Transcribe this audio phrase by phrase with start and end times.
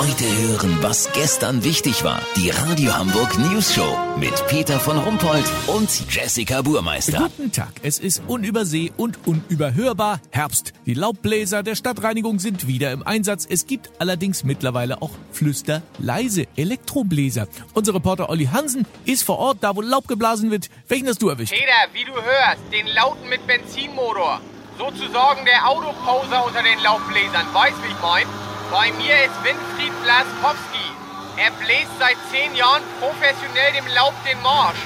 [0.00, 2.22] Heute hören, was gestern wichtig war.
[2.34, 7.18] Die Radio Hamburg News Show mit Peter von Rumpold und Jessica Burmeister.
[7.18, 7.68] Guten Tag.
[7.82, 10.72] Es ist unüberseh und unüberhörbar Herbst.
[10.86, 13.46] Die Laubbläser der Stadtreinigung sind wieder im Einsatz.
[13.46, 17.46] Es gibt allerdings mittlerweile auch flüsterleise Elektrobläser.
[17.74, 20.70] Unser Reporter Olli Hansen ist vor Ort, da wo Laub geblasen wird.
[20.88, 21.52] Welchen hast du erwischt?
[21.52, 24.40] Peter, wie du hörst, den lauten mit Benzinmotor.
[24.78, 27.44] Sozusagen der Autoposer unter den Laubbläsern.
[27.52, 28.39] Weißt, wie ich mein?
[28.70, 30.92] Bei mir ist Winfried Blaskowski.
[31.36, 34.78] Er bläst seit zehn Jahren professionell dem Laub den Marsch.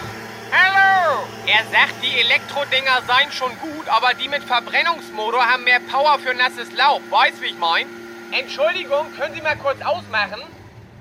[0.50, 1.26] Hallo!
[1.46, 6.32] Er sagt, die Elektrodinger seien schon gut, aber die mit Verbrennungsmotor haben mehr Power für
[6.32, 7.02] nasses Laub.
[7.10, 7.86] Weißt, wie ich mein?
[8.32, 10.42] Entschuldigung, können Sie mal kurz ausmachen?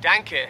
[0.01, 0.49] Danke.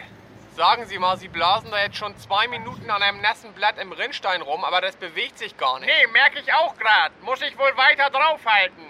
[0.56, 3.92] Sagen Sie mal, Sie blasen da jetzt schon zwei Minuten an einem nassen Blatt im
[3.92, 5.86] Rinnstein rum, aber das bewegt sich gar nicht.
[5.86, 7.12] Nee, merke ich auch grad.
[7.22, 8.83] Muss ich wohl weiter draufhalten.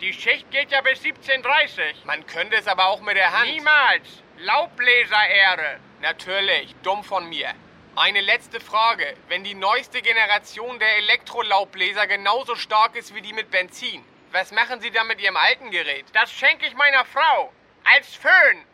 [0.00, 3.50] Die Schicht geht ja bis 17.30 Man könnte es aber auch mit der Hand.
[3.50, 4.22] Niemals.
[4.38, 5.80] Laubbläser-Ehre.
[6.00, 7.52] Natürlich, dumm von mir.
[7.96, 9.16] Eine letzte Frage.
[9.26, 14.80] Wenn die neueste Generation der Elektrolaubbläser genauso stark ist wie die mit Benzin, was machen
[14.80, 16.06] Sie dann mit Ihrem alten Gerät?
[16.12, 17.52] Das schenke ich meiner Frau.
[17.82, 18.64] Als Föhn.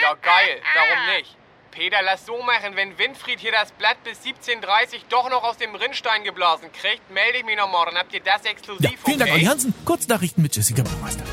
[0.00, 0.60] Ja, geil.
[0.74, 1.36] Warum nicht?
[1.72, 2.76] Peter, lass so machen.
[2.76, 7.38] Wenn Winfried hier das Blatt bis 17.30 doch noch aus dem Rinnstein geblasen kriegt, melde
[7.38, 7.96] ich mich noch morgen.
[7.96, 9.40] Habt ihr das exklusiv Ja, vielen Dank, okay?
[9.40, 9.74] Olli Hansen.
[9.84, 11.24] Kurznachrichten mit Jessica Burmeister.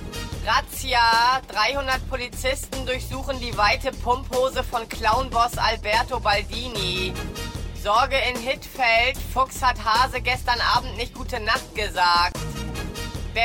[0.45, 1.41] Razzia.
[1.49, 7.13] 300 Polizisten durchsuchen die weite Pumphose von Clownboss Alberto Baldini.
[7.83, 9.17] Sorge in Hittfeld.
[9.33, 12.37] Fuchs hat Hase gestern Abend nicht gute Nacht gesagt.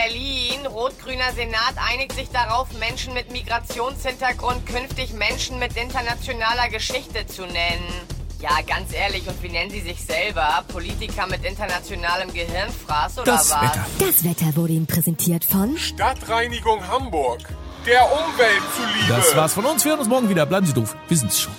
[0.04, 0.66] Berlin.
[0.66, 7.88] Rot-grüner Senat einigt sich darauf, Menschen mit Migrationshintergrund künftig Menschen mit internationaler Geschichte zu nennen.
[8.40, 10.64] Ja, ganz ehrlich, und wie nennen sie sich selber?
[10.68, 13.62] Politiker mit internationalem Gehirnfraß oder Das was?
[13.62, 13.86] Wetter.
[14.00, 17.40] Das Wetter wurde Ihnen präsentiert von Stadtreinigung Hamburg.
[17.86, 19.08] Der Umwelt zuliebe.
[19.08, 19.84] Das war's von uns.
[19.84, 20.44] Wir hören uns morgen wieder.
[20.44, 20.94] Bleiben Sie doof.
[21.08, 21.52] Wir sind's schon.